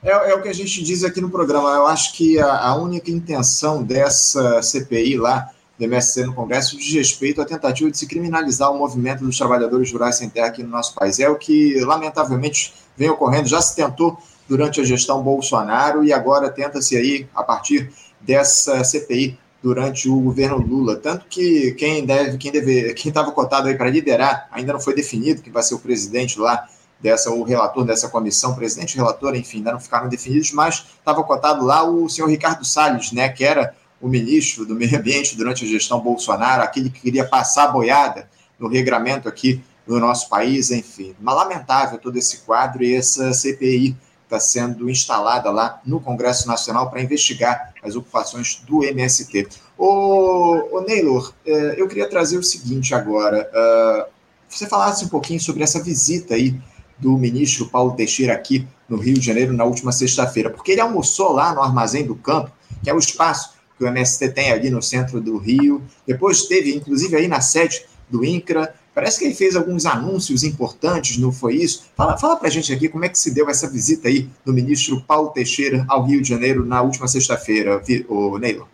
É, 0.03 0.11
é, 0.11 0.35
o 0.35 0.41
que 0.41 0.49
a 0.49 0.53
gente 0.53 0.83
diz 0.83 1.03
aqui 1.03 1.19
no 1.19 1.29
programa. 1.29 1.69
Eu 1.69 1.87
acho 1.87 2.13
que 2.13 2.39
a, 2.39 2.69
a 2.69 2.75
única 2.75 3.11
intenção 3.11 3.83
dessa 3.83 4.61
CPI 4.61 5.17
lá 5.17 5.49
do 5.77 5.85
MSC 5.85 6.25
no 6.25 6.33
Congresso 6.33 6.77
diz 6.77 6.93
respeito 6.93 7.41
à 7.41 7.45
tentativa 7.45 7.89
de 7.89 7.97
se 7.97 8.07
criminalizar 8.07 8.71
o 8.71 8.77
movimento 8.77 9.23
dos 9.23 9.37
trabalhadores 9.37 9.91
rurais 9.91 10.15
sem 10.15 10.29
terra 10.29 10.47
aqui 10.47 10.63
no 10.63 10.69
nosso 10.69 10.95
país. 10.95 11.19
É 11.19 11.29
o 11.29 11.35
que, 11.35 11.79
lamentavelmente, 11.81 12.73
vem 12.95 13.09
ocorrendo. 13.09 13.47
Já 13.47 13.61
se 13.61 13.75
tentou 13.75 14.17
durante 14.47 14.79
a 14.81 14.83
gestão 14.83 15.21
Bolsonaro 15.21 16.03
e 16.03 16.13
agora 16.13 16.49
tenta-se 16.49 16.95
aí, 16.95 17.27
a 17.35 17.43
partir 17.43 17.91
dessa 18.21 18.83
CPI, 18.83 19.37
durante 19.61 20.07
o 20.07 20.19
governo 20.19 20.57
Lula. 20.57 20.95
Tanto 20.95 21.25
que 21.25 21.71
quem 21.73 22.05
deve, 22.05 22.37
quem 22.37 22.51
deve, 22.51 22.93
quem 22.93 23.09
estava 23.09 23.31
cotado 23.31 23.67
aí 23.67 23.75
para 23.75 23.89
liderar, 23.89 24.47
ainda 24.51 24.73
não 24.73 24.79
foi 24.79 24.95
definido 24.95 25.41
quem 25.41 25.51
vai 25.51 25.63
ser 25.63 25.75
o 25.75 25.79
presidente 25.79 26.39
lá 26.39 26.67
dessa, 26.99 27.29
o 27.31 27.43
relator 27.43 27.85
dessa 27.85 28.09
comissão, 28.09 28.55
presidente 28.55 28.95
relator, 28.95 29.35
enfim, 29.35 29.57
ainda 29.57 29.73
não 29.73 29.79
ficaram 29.79 30.09
definidos, 30.09 30.51
mas 30.51 30.85
estava 30.99 31.23
cotado 31.23 31.65
lá 31.65 31.83
o 31.83 32.09
senhor 32.09 32.27
Ricardo 32.27 32.65
Salles, 32.65 33.11
né, 33.11 33.29
que 33.29 33.43
era 33.43 33.75
o 34.01 34.07
ministro 34.07 34.65
do 34.65 34.75
Meio 34.75 34.97
Ambiente 34.97 35.35
durante 35.35 35.63
a 35.63 35.67
gestão 35.67 35.99
Bolsonaro, 35.99 36.63
aquele 36.63 36.89
que 36.89 37.01
queria 37.01 37.25
passar 37.25 37.65
a 37.65 37.67
boiada 37.67 38.29
no 38.59 38.67
regramento 38.67 39.27
aqui 39.27 39.63
no 39.85 39.99
nosso 39.99 40.29
país, 40.29 40.69
enfim. 40.71 41.15
Mas 41.19 41.35
lamentável 41.35 41.97
todo 41.97 42.17
esse 42.17 42.39
quadro 42.39 42.83
e 42.83 42.93
essa 42.93 43.33
CPI 43.33 43.95
está 44.23 44.39
sendo 44.39 44.89
instalada 44.89 45.49
lá 45.49 45.81
no 45.85 46.01
Congresso 46.01 46.47
Nacional 46.47 46.89
para 46.89 47.01
investigar 47.01 47.73
as 47.81 47.95
ocupações 47.95 48.61
do 48.67 48.83
MST. 48.83 49.47
Ô, 49.77 50.77
ô 50.77 50.81
Neylor, 50.81 51.33
é, 51.45 51.81
eu 51.81 51.87
queria 51.87 52.09
trazer 52.09 52.37
o 52.37 52.43
seguinte 52.43 52.93
agora. 52.93 53.49
Uh, 53.53 54.11
você 54.49 54.67
falasse 54.67 55.05
um 55.05 55.07
pouquinho 55.07 55.39
sobre 55.39 55.63
essa 55.63 55.81
visita 55.81 56.35
aí 56.35 56.59
do 56.97 57.17
ministro 57.17 57.67
Paulo 57.67 57.95
Teixeira 57.95 58.33
aqui 58.33 58.67
no 58.87 58.97
Rio 58.97 59.15
de 59.15 59.25
Janeiro 59.25 59.53
na 59.53 59.63
última 59.63 59.91
sexta-feira, 59.91 60.49
porque 60.49 60.71
ele 60.71 60.81
almoçou 60.81 61.31
lá 61.31 61.53
no 61.53 61.61
Armazém 61.61 62.05
do 62.05 62.15
Campo, 62.15 62.51
que 62.83 62.89
é 62.89 62.93
o 62.93 62.97
espaço 62.97 63.57
que 63.77 63.83
o 63.83 63.87
MST 63.87 64.29
tem 64.29 64.51
ali 64.51 64.69
no 64.69 64.81
centro 64.81 65.21
do 65.21 65.37
Rio. 65.37 65.83
Depois 66.05 66.43
teve, 66.43 66.75
inclusive, 66.75 67.15
aí 67.15 67.27
na 67.27 67.41
sede 67.41 67.85
do 68.09 68.25
INCRA. 68.25 68.73
Parece 68.93 69.19
que 69.19 69.25
ele 69.25 69.35
fez 69.35 69.55
alguns 69.55 69.85
anúncios 69.85 70.43
importantes, 70.43 71.19
não 71.19 71.31
foi 71.31 71.55
isso? 71.55 71.85
Fala, 71.95 72.17
fala 72.17 72.35
para 72.35 72.47
a 72.47 72.51
gente 72.51 72.73
aqui 72.73 72.89
como 72.89 73.05
é 73.05 73.09
que 73.09 73.19
se 73.19 73.31
deu 73.31 73.47
essa 73.47 73.69
visita 73.69 74.07
aí 74.07 74.27
do 74.43 74.51
ministro 74.51 74.99
Paulo 75.01 75.29
Teixeira 75.29 75.85
ao 75.87 76.03
Rio 76.03 76.19
de 76.19 76.27
Janeiro 76.27 76.65
na 76.65 76.81
última 76.81 77.07
sexta-feira, 77.07 77.79
o 78.07 78.39
Neylor. 78.39 78.67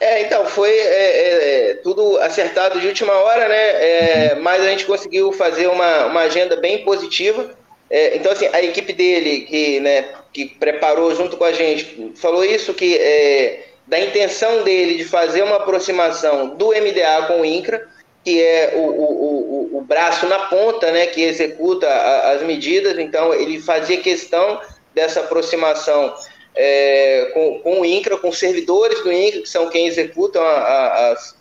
É, 0.00 0.22
então, 0.22 0.46
foi 0.46 0.70
é, 0.70 1.70
é, 1.70 1.74
tudo 1.76 2.18
acertado 2.18 2.80
de 2.80 2.86
última 2.86 3.12
hora, 3.12 3.48
né? 3.48 3.56
É, 3.56 4.34
uhum. 4.34 4.42
Mas 4.42 4.62
a 4.62 4.68
gente 4.68 4.86
conseguiu 4.86 5.32
fazer 5.32 5.66
uma, 5.66 6.06
uma 6.06 6.20
agenda 6.20 6.56
bem 6.56 6.84
positiva. 6.84 7.50
É, 7.90 8.16
então, 8.16 8.32
assim, 8.32 8.48
a 8.52 8.62
equipe 8.62 8.92
dele, 8.92 9.42
que, 9.42 9.80
né, 9.80 10.08
que 10.32 10.46
preparou 10.46 11.14
junto 11.14 11.36
com 11.36 11.44
a 11.44 11.52
gente, 11.52 12.12
falou 12.16 12.44
isso, 12.44 12.74
que 12.74 12.96
é, 12.96 13.66
da 13.86 14.00
intenção 14.00 14.62
dele 14.62 14.96
de 14.96 15.04
fazer 15.04 15.42
uma 15.42 15.56
aproximação 15.56 16.56
do 16.56 16.68
MDA 16.68 17.26
com 17.26 17.40
o 17.40 17.44
INCRA, 17.44 17.86
que 18.24 18.42
é 18.42 18.72
o, 18.74 18.80
o, 18.80 19.74
o, 19.74 19.78
o 19.78 19.80
braço 19.82 20.26
na 20.26 20.46
ponta, 20.46 20.90
né, 20.90 21.06
que 21.06 21.22
executa 21.22 21.86
a, 21.86 22.32
as 22.32 22.42
medidas. 22.42 22.98
Então, 22.98 23.34
ele 23.34 23.60
fazia 23.60 23.98
questão 23.98 24.60
dessa 24.94 25.20
aproximação 25.20 26.14
é, 26.54 27.30
com, 27.34 27.60
com, 27.60 27.80
o 27.80 27.84
INCRA, 27.84 28.16
com 28.16 28.28
os 28.28 28.38
servidores 28.38 29.02
do 29.02 29.12
INCRA, 29.12 29.42
que 29.42 29.48
são 29.48 29.68
quem 29.68 29.86
executam 29.86 30.42
a, 30.42 30.48
a, 30.48 31.12
as, 31.12 31.36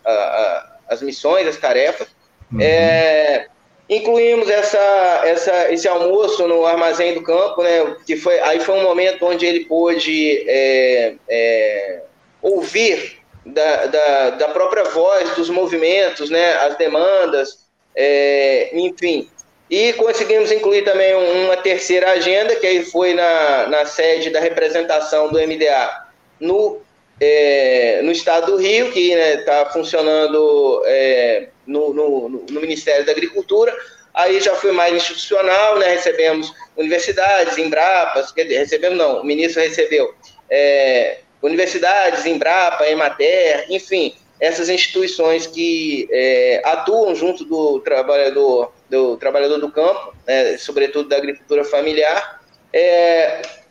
as 0.90 1.02
missões, 1.02 1.48
as 1.48 1.58
tarefas. 1.58 2.08
Uhum. 2.52 2.60
É, 2.60 3.48
incluímos 3.90 4.50
essa, 4.50 5.22
essa, 5.26 5.72
esse 5.72 5.88
almoço 5.88 6.48
no 6.48 6.66
armazém 6.66 7.14
do 7.14 7.24
campo, 7.24 7.62
né, 7.62 7.96
que 8.06 8.16
foi, 8.16 8.40
aí 8.40 8.60
foi 8.60 8.76
um 8.76 8.84
momento 8.84 9.26
onde 9.26 9.46
ele 9.46 9.66
pôde 9.66 10.44
é, 10.48 11.16
é 11.28 12.02
ouvir 12.42 13.20
da, 13.46 13.86
da, 13.88 14.30
da, 14.32 14.48
própria 14.50 14.86
voz 14.86 15.36
dos 15.36 15.50
movimentos, 15.50 16.30
né, 16.30 16.54
as 16.56 16.78
demandas, 16.78 17.66
é, 17.96 18.70
enfim. 18.74 19.30
E 19.70 19.94
conseguimos 19.94 20.52
incluir 20.52 20.84
também 20.84 21.14
uma 21.16 21.58
terceira 21.58 22.12
agenda, 22.12 22.56
que 22.56 22.68
aí 22.68 22.84
foi 22.86 23.14
na, 23.14 23.68
na 23.68 23.86
sede 23.86 24.30
da 24.30 24.40
representação 24.40 25.30
do 25.30 25.40
MDA 25.40 26.04
no, 26.40 26.82
é, 27.24 28.02
no 28.04 28.12
estado 28.12 28.52
do 28.52 28.58
Rio, 28.58 28.92
que 28.92 29.12
está 29.12 29.64
né, 29.64 29.70
funcionando 29.72 30.84
é, 30.86 31.48
no, 31.66 31.94
no, 31.94 32.30
no, 32.30 32.62
Ministério 32.62 33.06
da 33.06 33.12
Agricultura. 33.12 33.74
Aí 34.14 34.40
já 34.42 34.54
foi 34.56 34.72
mais 34.72 34.94
institucional, 34.94 35.80
né, 35.80 35.94
recebemos 35.94 36.54
universidades, 36.76 37.58
Embrapas, 37.58 38.32
quer 38.32 38.44
dizer, 38.44 38.60
recebemos 38.60 38.98
não, 38.98 39.22
o 39.22 39.24
ministro 39.24 39.62
recebeu 39.62 40.14
é, 40.50 41.20
universidades, 41.42 42.26
Embrapa, 42.26 42.88
Emater, 42.88 43.66
enfim, 43.70 44.16
essas 44.40 44.70
instituições 44.70 45.48
que 45.48 46.08
é, 46.12 46.62
atuam 46.66 47.16
junto 47.16 47.46
do 47.46 47.80
trabalhador 47.80 48.74
do, 48.90 49.18
trabalhador 49.18 49.60
do 49.60 49.72
campo, 49.72 50.14
né, 50.28 50.58
sobretudo 50.58 51.10
da 51.10 51.16
agricultura 51.16 51.64
familiar. 51.64 52.42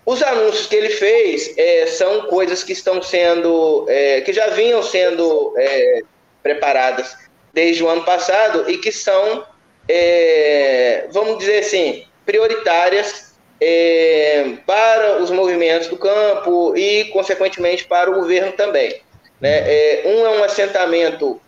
Os 0.05 0.23
anúncios 0.23 0.67
que 0.67 0.75
ele 0.75 0.91
fez 0.91 1.57
é, 1.57 1.87
são 1.87 2.23
coisas 2.23 2.65
que 2.65 2.73
estão 2.73 3.01
sendo, 3.01 3.87
é, 3.89 4.21
que 4.23 4.33
já 4.33 4.49
vinham 4.49 4.83
sendo 4.83 5.55
é, 5.57 6.03
preparadas 6.43 7.17
desde 7.53 7.85
o 7.85 7.89
ano 7.89 8.05
passado 8.05 8.69
e 8.69 8.79
que 8.79 8.91
são, 8.91 9.47
é, 9.89 11.07
vamos 11.13 11.39
dizer 11.39 11.61
assim, 11.61 12.05
prioritárias 12.27 13.33
é, 13.61 14.55
para 14.67 15.23
os 15.23 15.31
movimentos 15.31 15.87
do 15.87 15.97
campo 15.97 16.77
e, 16.77 17.05
consequentemente, 17.07 17.85
para 17.85 18.11
o 18.11 18.15
governo 18.15 18.53
também. 18.53 19.01
Né? 19.41 19.59
É, 19.59 20.03
um 20.05 20.27
é 20.27 20.31
um 20.41 20.45
assentamento 20.45 21.41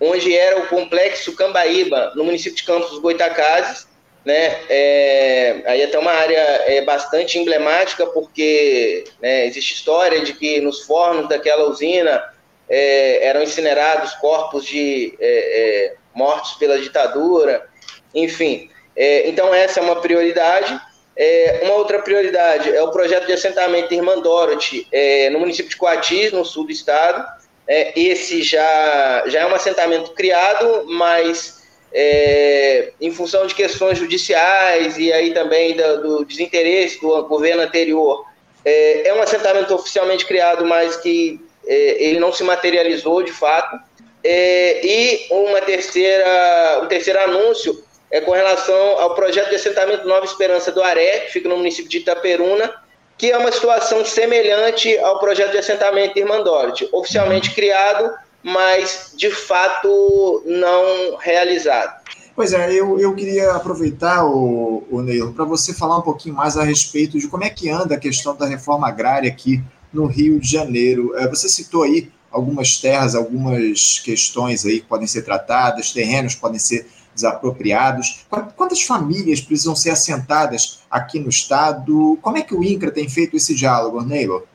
onde 0.00 0.36
era 0.36 0.58
o 0.58 0.66
complexo 0.66 1.34
Cambaíba, 1.36 2.12
no 2.16 2.24
município 2.24 2.56
de 2.56 2.64
Campos 2.64 2.90
dos 2.90 2.98
Goitacazes, 2.98 3.86
né? 4.26 4.58
É, 4.68 5.62
aí 5.66 5.84
até 5.84 5.96
uma 5.96 6.10
área 6.10 6.40
é, 6.66 6.82
bastante 6.82 7.38
emblemática, 7.38 8.04
porque 8.08 9.04
né, 9.22 9.46
existe 9.46 9.74
história 9.74 10.20
de 10.20 10.32
que 10.32 10.60
nos 10.60 10.82
fornos 10.82 11.28
daquela 11.28 11.70
usina 11.70 12.20
é, 12.68 13.24
eram 13.24 13.40
incinerados 13.40 14.14
corpos 14.14 14.66
de 14.66 15.16
é, 15.20 15.28
é, 15.28 15.94
mortos 16.12 16.54
pela 16.54 16.76
ditadura, 16.76 17.68
enfim. 18.12 18.68
É, 18.96 19.28
então, 19.28 19.54
essa 19.54 19.78
é 19.78 19.82
uma 19.82 20.00
prioridade. 20.00 20.76
É, 21.14 21.60
uma 21.62 21.74
outra 21.74 22.00
prioridade 22.00 22.68
é 22.74 22.82
o 22.82 22.90
projeto 22.90 23.26
de 23.26 23.32
assentamento 23.32 23.94
Irmã 23.94 24.18
Dorothy, 24.18 24.88
é, 24.90 25.30
no 25.30 25.38
município 25.38 25.70
de 25.70 25.76
Coatis, 25.76 26.32
no 26.32 26.44
sul 26.44 26.66
do 26.66 26.72
estado. 26.72 27.24
É, 27.68 27.92
esse 27.98 28.42
já, 28.42 29.22
já 29.28 29.40
é 29.42 29.46
um 29.46 29.54
assentamento 29.54 30.10
criado, 30.14 30.84
mas 30.88 31.55
é, 31.98 32.92
em 33.00 33.10
função 33.10 33.46
de 33.46 33.54
questões 33.54 33.98
judiciais 33.98 34.98
e 34.98 35.10
aí 35.10 35.32
também 35.32 35.74
do, 35.74 36.26
desinteresse 36.26 37.00
do 37.00 37.22
governo 37.24 37.62
anterior, 37.62 38.22
é, 38.62 39.08
é, 39.08 39.14
um 39.14 39.22
assentamento 39.22 39.74
oficialmente 39.74 40.26
criado, 40.26 40.66
mas 40.66 40.96
que 40.96 41.40
ele 41.64 42.20
não 42.20 42.32
se 42.32 42.44
materializou 42.44 43.22
de 43.22 43.32
fato. 43.32 43.76
e 44.22 45.26
uma 45.30 45.60
terceira, 45.62 46.80
um 46.82 46.86
terceiro 46.86 47.18
anúncio 47.18 47.82
é 48.10 48.20
com 48.20 48.30
relação 48.30 49.00
ao 49.00 49.14
projeto 49.14 49.48
de 49.48 49.56
assentamento 49.56 50.06
Nova 50.06 50.26
Esperança 50.26 50.70
do 50.70 50.82
Aré, 50.82 51.20
que 51.20 51.32
fica 51.32 51.48
no 51.48 51.56
município 51.56 51.90
de 51.90 51.98
Itaperuna, 51.98 52.72
que 53.18 53.32
é 53.32 53.38
uma 53.38 53.50
situação 53.50 54.04
semelhante 54.04 54.96
ao 54.98 55.18
projeto 55.18 55.52
de 55.52 55.58
assentamento 55.58 56.18
Irmandorte, 56.18 56.88
oficialmente 56.92 57.52
criado, 57.52 58.12
mas 58.42 59.12
de 59.16 59.30
fato 59.30 60.42
não 60.46 61.16
realizado. 61.16 62.00
Pois 62.34 62.52
é, 62.52 62.70
eu, 62.70 63.00
eu 63.00 63.14
queria 63.14 63.52
aproveitar, 63.52 64.26
o, 64.26 64.84
o 64.90 65.00
Neil, 65.00 65.32
para 65.32 65.46
você 65.46 65.72
falar 65.72 65.98
um 65.98 66.02
pouquinho 66.02 66.34
mais 66.34 66.56
a 66.58 66.64
respeito 66.64 67.18
de 67.18 67.28
como 67.28 67.44
é 67.44 67.50
que 67.50 67.70
anda 67.70 67.94
a 67.94 67.98
questão 67.98 68.36
da 68.36 68.46
reforma 68.46 68.86
agrária 68.86 69.30
aqui 69.30 69.64
no 69.90 70.04
Rio 70.04 70.38
de 70.38 70.50
Janeiro. 70.50 71.16
É, 71.16 71.26
você 71.26 71.48
citou 71.48 71.82
aí 71.82 72.10
algumas 72.30 72.76
terras, 72.76 73.14
algumas 73.14 73.98
questões 74.00 74.66
aí 74.66 74.80
que 74.80 74.86
podem 74.86 75.06
ser 75.06 75.22
tratadas, 75.22 75.92
terrenos 75.92 76.34
podem 76.34 76.58
ser 76.58 76.86
desapropriados. 77.14 78.26
Quantas 78.54 78.82
famílias 78.82 79.40
precisam 79.40 79.74
ser 79.74 79.90
assentadas 79.90 80.80
aqui 80.90 81.18
no 81.18 81.30
Estado? 81.30 82.18
Como 82.20 82.36
é 82.36 82.42
que 82.42 82.54
o 82.54 82.62
INCRA 82.62 82.90
tem 82.90 83.08
feito 83.08 83.36
esse 83.36 83.54
diálogo, 83.54 84.02
Neilo? 84.02 84.46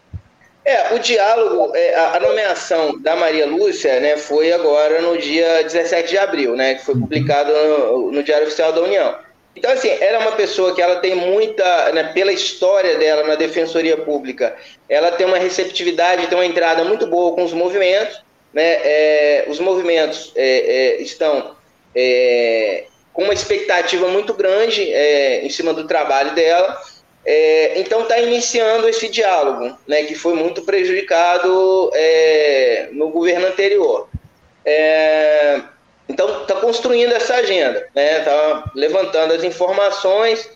É, 0.64 0.94
o 0.94 1.00
diálogo, 1.00 1.76
é, 1.76 1.96
a 1.96 2.20
nomeação 2.20 3.02
da 3.02 3.16
Maria 3.16 3.48
Lúcia 3.48 4.00
né, 4.00 4.16
foi 4.16 4.52
agora 4.52 5.02
no 5.02 5.18
dia 5.18 5.64
17 5.64 6.10
de 6.10 6.18
abril, 6.20 6.56
né, 6.56 6.76
que 6.76 6.86
foi 6.86 6.94
uhum. 6.94 7.02
publicado 7.02 7.52
no, 7.52 8.12
no 8.12 8.24
Diário 8.24 8.46
Oficial 8.46 8.72
da 8.72 8.82
União. 8.82 9.16
Então, 9.56 9.72
assim, 9.72 9.90
ela 9.90 10.18
é 10.18 10.20
uma 10.20 10.32
pessoa 10.34 10.74
que 10.74 10.82
ela 10.82 10.98
tem 10.98 11.16
muita, 11.16 11.92
né, 11.92 12.12
pela 12.14 12.32
história 12.32 12.98
dela 12.98 13.24
na 13.24 13.36
Defensoria 13.36 13.98
Pública, 13.98 14.56
ela 14.88 15.12
tem 15.12 15.26
uma 15.26 15.40
receptividade, 15.40 16.28
tem 16.28 16.38
uma 16.38 16.46
entrada 16.46 16.84
muito 16.86 17.08
boa 17.08 17.34
com 17.34 17.44
os 17.44 17.54
movimentos, 17.54 18.24
né, 18.54 18.80
é, 18.84 19.46
os 19.48 19.60
movimentos 19.60 20.32
é, 20.36 20.98
é 20.98 21.02
estão 21.02 21.56
é, 21.96 22.86
com 23.12 23.24
uma 23.24 23.34
expectativa 23.34 24.08
muito 24.08 24.34
grande 24.34 24.84
em 24.84 25.50
cima 25.50 25.74
do 25.74 25.86
trabalho 25.86 26.32
dela. 26.32 26.80
É, 27.26 27.80
então 27.80 28.02
está 28.02 28.20
iniciando 28.20 28.90
esse 28.90 29.08
diálogo, 29.08 29.78
né, 29.88 30.04
que 30.04 30.16
foi 30.16 30.34
muito 30.34 30.64
prejudicado 30.64 31.92
é, 31.94 32.90
no 32.92 33.10
governo 33.10 33.48
anterior. 33.48 34.10
É, 34.66 35.62
então 36.10 36.42
está 36.42 36.56
construindo 36.56 37.14
essa 37.14 37.36
agenda, 37.36 37.80
está 37.80 38.02
né, 38.02 38.20
tá 38.20 38.72
levantando 38.76 39.34
as 39.34 39.44
informações. 39.44 40.50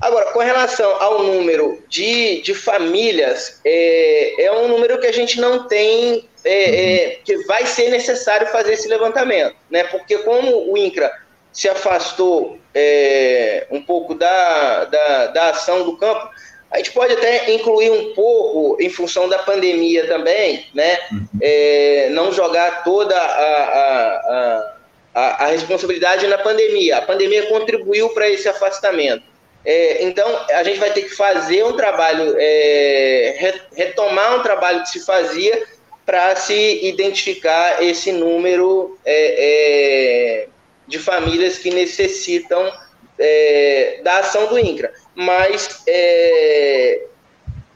Agora, 0.00 0.26
com 0.26 0.38
relação 0.38 0.90
ao 1.02 1.24
número 1.24 1.82
de, 1.88 2.40
de 2.42 2.54
famílias, 2.54 3.60
é, 3.64 4.44
é 4.44 4.52
um 4.52 4.68
número 4.68 5.00
que 5.00 5.06
a 5.08 5.12
gente 5.12 5.40
não 5.40 5.66
tem 5.66 6.28
é, 6.44 6.52
é, 6.52 7.18
que 7.24 7.36
vai 7.44 7.66
ser 7.66 7.90
necessário 7.90 8.46
fazer 8.46 8.74
esse 8.74 8.88
levantamento, 8.88 9.56
né? 9.68 9.82
Porque 9.84 10.18
como 10.18 10.72
o 10.72 10.78
INCRA 10.78 11.12
se 11.58 11.68
afastou 11.68 12.56
é, 12.72 13.66
um 13.68 13.82
pouco 13.82 14.14
da, 14.14 14.84
da, 14.84 15.26
da 15.26 15.50
ação 15.50 15.82
do 15.82 15.96
campo, 15.96 16.30
a 16.70 16.76
gente 16.76 16.92
pode 16.92 17.14
até 17.14 17.52
incluir 17.52 17.90
um 17.90 18.14
pouco, 18.14 18.80
em 18.80 18.88
função 18.88 19.28
da 19.28 19.40
pandemia 19.40 20.06
também, 20.06 20.68
né? 20.72 21.00
Uhum. 21.10 21.26
É, 21.42 22.10
não 22.12 22.30
jogar 22.30 22.84
toda 22.84 23.16
a, 23.16 23.24
a, 23.24 24.74
a, 25.16 25.44
a, 25.44 25.46
responsabilidade 25.48 26.28
na 26.28 26.38
pandemia. 26.38 26.98
A 26.98 27.02
pandemia 27.02 27.48
contribuiu 27.48 28.10
para 28.10 28.28
esse 28.30 28.48
afastamento. 28.48 29.24
É, 29.64 30.04
então, 30.04 30.28
a 30.50 30.62
gente 30.62 30.78
vai 30.78 30.92
ter 30.92 31.02
que 31.02 31.16
fazer 31.16 31.64
um 31.64 31.72
trabalho, 31.72 32.36
é, 32.38 33.56
retomar 33.74 34.36
um 34.38 34.44
trabalho 34.44 34.82
que 34.82 34.90
se 34.90 35.04
fazia 35.04 35.60
para 36.06 36.36
se 36.36 36.86
identificar 36.86 37.82
esse 37.82 38.12
número 38.12 38.96
é, 39.04 40.44
é, 40.44 40.48
de 40.88 40.98
famílias 40.98 41.58
que 41.58 41.70
necessitam 41.70 42.72
é, 43.18 44.00
da 44.02 44.18
ação 44.18 44.48
do 44.48 44.58
INCRA. 44.58 44.92
Mas 45.14 45.82
é, 45.86 47.06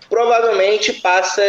provavelmente 0.09 0.95
passa, 0.95 1.43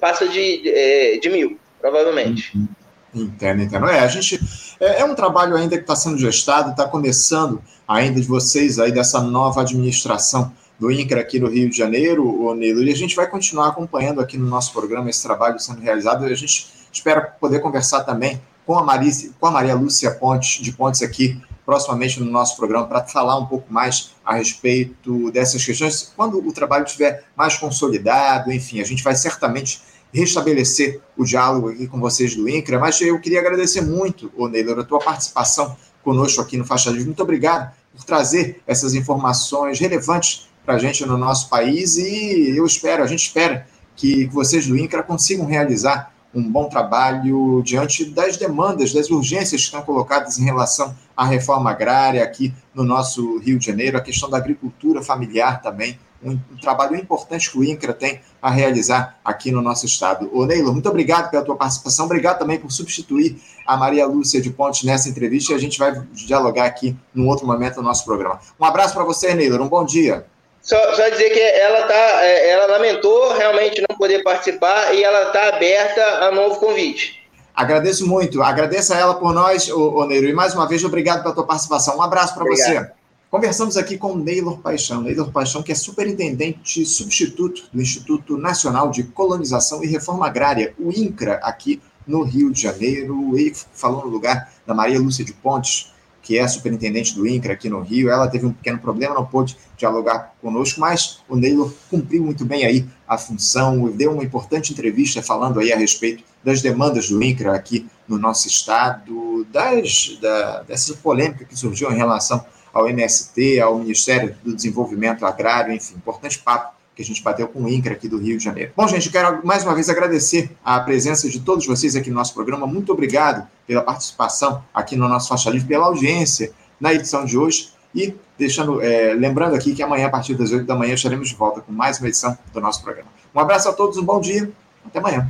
passa 0.00 0.28
de, 0.28 1.18
de 1.20 1.28
mil, 1.28 1.58
provavelmente. 1.80 2.56
Uhum. 2.56 2.68
Entendo, 3.14 3.62
entendo. 3.62 3.86
É, 3.88 4.00
a 4.00 4.06
gente 4.06 4.40
é, 4.80 5.00
é 5.00 5.04
um 5.04 5.14
trabalho 5.14 5.54
ainda 5.54 5.76
que 5.76 5.82
está 5.82 5.94
sendo 5.94 6.16
gestado, 6.18 6.70
está 6.70 6.88
começando 6.88 7.62
ainda 7.86 8.20
de 8.20 8.26
vocês 8.26 8.78
aí 8.78 8.90
dessa 8.90 9.20
nova 9.20 9.60
administração 9.60 10.52
do 10.78 10.90
INCRA 10.90 11.20
aqui 11.20 11.38
no 11.38 11.48
Rio 11.48 11.68
de 11.68 11.76
Janeiro, 11.76 12.26
o 12.26 12.54
Nilo, 12.54 12.82
e 12.82 12.90
a 12.90 12.96
gente 12.96 13.14
vai 13.14 13.28
continuar 13.28 13.68
acompanhando 13.68 14.20
aqui 14.20 14.38
no 14.38 14.48
nosso 14.48 14.72
programa 14.72 15.10
esse 15.10 15.22
trabalho 15.22 15.58
sendo 15.60 15.80
realizado 15.80 16.26
e 16.26 16.32
a 16.32 16.36
gente 16.36 16.72
espera 16.90 17.20
poder 17.20 17.60
conversar 17.60 18.02
também 18.02 18.40
com 18.66 18.78
a, 18.78 18.82
Maria, 18.82 19.12
com 19.38 19.46
a 19.46 19.50
Maria 19.50 19.74
Lúcia 19.74 20.10
Pontes, 20.10 20.62
de 20.62 20.72
Pontes 20.72 21.02
aqui 21.02 21.40
proximamente 21.64 22.20
no 22.20 22.30
nosso 22.30 22.56
programa 22.56 22.86
para 22.86 23.04
falar 23.04 23.38
um 23.38 23.46
pouco 23.46 23.72
mais 23.72 24.10
a 24.24 24.34
respeito 24.34 25.30
dessas 25.30 25.64
questões, 25.64 26.12
quando 26.16 26.38
o 26.38 26.52
trabalho 26.52 26.84
estiver 26.84 27.24
mais 27.36 27.56
consolidado, 27.56 28.52
enfim, 28.52 28.80
a 28.80 28.84
gente 28.84 29.02
vai 29.02 29.14
certamente 29.14 29.80
restabelecer 30.12 31.00
o 31.16 31.24
diálogo 31.24 31.70
aqui 31.70 31.86
com 31.86 31.98
vocês 31.98 32.34
do 32.34 32.48
INCRA, 32.48 32.78
mas 32.78 33.00
eu 33.00 33.18
queria 33.20 33.40
agradecer 33.40 33.80
muito, 33.80 34.30
ô 34.36 34.48
Neylor, 34.48 34.78
a 34.80 34.84
tua 34.84 34.98
participação 34.98 35.76
conosco 36.02 36.42
aqui 36.42 36.56
no 36.56 36.64
Faixa 36.64 36.90
Livre. 36.90 37.06
Muito 37.06 37.22
obrigado 37.22 37.72
por 37.94 38.04
trazer 38.04 38.60
essas 38.66 38.94
informações 38.94 39.78
relevantes 39.78 40.48
para 40.64 40.74
a 40.74 40.78
gente 40.78 41.04
no 41.06 41.16
nosso 41.16 41.48
país 41.48 41.96
e 41.96 42.54
eu 42.56 42.66
espero, 42.66 43.02
a 43.02 43.06
gente 43.06 43.26
espera 43.26 43.66
que 43.96 44.26
vocês 44.26 44.66
do 44.66 44.76
INCRA 44.76 45.02
consigam 45.02 45.46
realizar 45.46 46.11
um 46.34 46.50
bom 46.50 46.68
trabalho 46.68 47.62
diante 47.62 48.04
das 48.04 48.36
demandas, 48.36 48.92
das 48.92 49.10
urgências 49.10 49.60
que 49.60 49.66
estão 49.66 49.82
colocadas 49.82 50.38
em 50.38 50.44
relação 50.44 50.94
à 51.16 51.24
reforma 51.24 51.70
agrária 51.70 52.22
aqui 52.22 52.52
no 52.74 52.84
nosso 52.84 53.38
Rio 53.38 53.58
de 53.58 53.66
Janeiro, 53.66 53.98
a 53.98 54.00
questão 54.00 54.30
da 54.30 54.38
agricultura 54.38 55.02
familiar 55.02 55.60
também, 55.60 55.98
um, 56.22 56.32
um, 56.32 56.56
trabalho 56.60 56.96
importante 56.96 57.50
que 57.50 57.58
o 57.58 57.64
INCRA 57.64 57.92
tem 57.92 58.20
a 58.40 58.48
realizar 58.48 59.18
aqui 59.24 59.50
no 59.50 59.60
nosso 59.60 59.86
estado. 59.86 60.30
Ô 60.32 60.46
Neilo, 60.46 60.72
muito 60.72 60.88
obrigado 60.88 61.30
pela 61.30 61.44
tua 61.44 61.56
participação, 61.56 62.06
obrigado 62.06 62.38
também 62.38 62.58
por 62.58 62.70
substituir 62.70 63.40
a 63.66 63.76
Maria 63.76 64.06
Lúcia 64.06 64.40
de 64.40 64.50
Ponte 64.50 64.86
nessa 64.86 65.08
entrevista 65.08 65.52
e 65.52 65.56
a 65.56 65.58
gente 65.58 65.78
vai 65.78 66.00
dialogar 66.12 66.66
aqui 66.66 66.96
num 67.12 67.28
outro 67.28 67.46
momento 67.46 67.76
do 67.76 67.82
nosso 67.82 68.04
programa. 68.04 68.40
Um 68.58 68.64
abraço 68.64 68.94
para 68.94 69.04
você, 69.04 69.34
Neilo, 69.34 69.62
um 69.62 69.68
bom 69.68 69.84
dia. 69.84 70.26
Só, 70.62 70.76
só, 70.94 71.08
dizer 71.08 71.30
que 71.30 71.40
ela 71.40 71.86
tá, 71.88 72.24
é, 72.24 72.50
ela 72.50 72.66
lamentou 72.66 73.32
realmente 73.32 73.82
não 73.88 73.96
poder 73.96 74.22
participar 74.22 74.94
e 74.94 75.02
ela 75.02 75.24
está 75.26 75.48
aberta 75.48 76.02
a 76.24 76.30
novo 76.30 76.60
convite. 76.60 77.20
Agradeço 77.54 78.06
muito, 78.06 78.42
agradeço 78.42 78.94
a 78.94 78.96
ela 78.96 79.14
por 79.14 79.34
nós, 79.34 79.68
ô, 79.68 80.06
Neiro, 80.06 80.28
e 80.28 80.32
mais 80.32 80.54
uma 80.54 80.66
vez 80.66 80.84
obrigado 80.84 81.22
pela 81.22 81.34
tua 81.34 81.46
participação. 81.46 81.98
Um 81.98 82.02
abraço 82.02 82.34
para 82.34 82.44
você. 82.44 82.90
Conversamos 83.32 83.76
aqui 83.76 83.96
com 83.96 84.14
Neylor 84.14 84.58
Paixão, 84.58 85.02
Neylor 85.02 85.30
Paixão, 85.32 85.62
que 85.62 85.72
é 85.72 85.74
superintendente 85.74 86.84
substituto 86.84 87.64
do 87.72 87.80
Instituto 87.80 88.36
Nacional 88.36 88.90
de 88.90 89.04
Colonização 89.04 89.82
e 89.82 89.86
Reforma 89.86 90.26
Agrária, 90.26 90.74
o 90.78 90.90
INCRA, 90.90 91.40
aqui 91.42 91.80
no 92.06 92.22
Rio 92.22 92.52
de 92.52 92.60
Janeiro, 92.60 93.38
e 93.38 93.52
falou 93.72 94.04
no 94.04 94.10
lugar 94.10 94.52
da 94.66 94.74
Maria 94.74 95.00
Lúcia 95.00 95.24
de 95.24 95.32
Pontes, 95.32 95.91
que 96.22 96.38
é 96.38 96.46
superintendente 96.46 97.14
do 97.14 97.26
INCRA 97.26 97.52
aqui 97.52 97.68
no 97.68 97.80
Rio. 97.80 98.08
Ela 98.08 98.28
teve 98.28 98.46
um 98.46 98.52
pequeno 98.52 98.78
problema, 98.78 99.14
não 99.14 99.26
pôde 99.26 99.56
dialogar 99.76 100.32
conosco, 100.40 100.80
mas 100.80 101.20
o 101.28 101.36
Neylor 101.36 101.72
cumpriu 101.90 102.22
muito 102.22 102.44
bem 102.44 102.64
aí 102.64 102.86
a 103.06 103.18
função, 103.18 103.90
deu 103.90 104.12
uma 104.12 104.22
importante 104.22 104.72
entrevista 104.72 105.20
falando 105.20 105.58
aí 105.58 105.72
a 105.72 105.76
respeito 105.76 106.22
das 106.42 106.62
demandas 106.62 107.08
do 107.08 107.22
INCRA 107.22 107.54
aqui 107.54 107.86
no 108.06 108.18
nosso 108.18 108.46
estado, 108.46 109.44
das, 109.50 110.16
da, 110.20 110.62
dessa 110.62 110.94
polêmica 110.94 111.44
que 111.44 111.58
surgiu 111.58 111.90
em 111.90 111.96
relação 111.96 112.44
ao 112.72 112.88
MST, 112.88 113.60
ao 113.60 113.78
Ministério 113.78 114.34
do 114.42 114.54
Desenvolvimento 114.54 115.26
Agrário, 115.26 115.72
enfim, 115.72 115.94
importante 115.96 116.38
papo 116.38 116.81
que 116.94 117.02
a 117.02 117.04
gente 117.04 117.22
bateu 117.22 117.48
com 117.48 117.62
o 117.62 117.68
INCRA 117.68 117.94
aqui 117.94 118.08
do 118.08 118.18
Rio 118.18 118.36
de 118.36 118.44
Janeiro. 118.44 118.72
Bom, 118.76 118.86
gente, 118.86 119.10
quero 119.10 119.44
mais 119.44 119.64
uma 119.64 119.74
vez 119.74 119.88
agradecer 119.88 120.50
a 120.64 120.78
presença 120.80 121.28
de 121.28 121.40
todos 121.40 121.66
vocês 121.66 121.96
aqui 121.96 122.10
no 122.10 122.16
nosso 122.16 122.34
programa. 122.34 122.66
Muito 122.66 122.92
obrigado 122.92 123.46
pela 123.66 123.82
participação 123.82 124.62
aqui 124.74 124.96
no 124.96 125.08
nosso 125.08 125.28
Faixa 125.28 125.50
Livre, 125.50 125.68
pela 125.68 125.86
audiência 125.86 126.52
na 126.78 126.92
edição 126.92 127.24
de 127.24 127.38
hoje. 127.38 127.70
E 127.94 128.14
deixando, 128.38 128.80
é, 128.82 129.14
lembrando 129.14 129.54
aqui 129.54 129.74
que 129.74 129.82
amanhã, 129.82 130.06
a 130.06 130.10
partir 130.10 130.34
das 130.34 130.50
8 130.50 130.66
da 130.66 130.74
manhã, 130.74 130.94
estaremos 130.94 131.28
de 131.28 131.34
volta 131.34 131.60
com 131.60 131.72
mais 131.72 131.98
uma 131.98 132.08
edição 132.08 132.36
do 132.52 132.60
nosso 132.60 132.82
programa. 132.82 133.08
Um 133.34 133.40
abraço 133.40 133.68
a 133.68 133.72
todos, 133.72 133.96
um 133.98 134.04
bom 134.04 134.20
dia, 134.20 134.50
até 134.84 134.98
amanhã. 134.98 135.28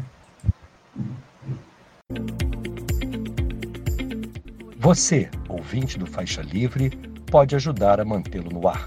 Você, 4.78 5.28
ouvinte 5.48 5.98
do 5.98 6.06
Faixa 6.06 6.42
Livre, 6.42 6.90
pode 7.30 7.54
ajudar 7.54 8.00
a 8.00 8.04
mantê-lo 8.04 8.50
no 8.50 8.66
ar. 8.66 8.86